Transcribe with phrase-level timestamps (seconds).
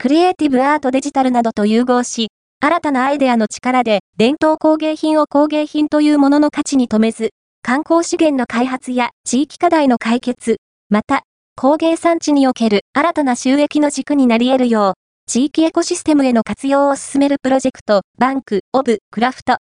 [0.00, 2.28] クリエイティブアートデジタルなどと融合し、
[2.60, 7.30] 新たなアイデアの力で伝統工芸品を工芸品というものの価値に留めず、
[7.62, 10.58] 観光資源の開発や地域課題の解決、
[10.88, 11.24] また、
[11.56, 14.92] 工芸産地における新たな収益の軸になり得るよう、
[15.28, 19.56] 地域エコシステムへの活用を進めるプロジェクト、バンク、オブ、クラフト、